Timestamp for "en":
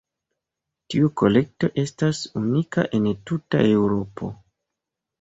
3.01-3.09